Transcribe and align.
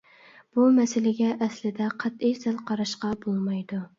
بۇ 0.59 0.63
مەسىلىگە 0.77 1.27
ئەسلىدە 1.47 1.91
قەتئىي 2.05 2.35
سەل 2.45 2.57
قاراشقا 2.71 3.15
بولمايدۇ. 3.27 3.83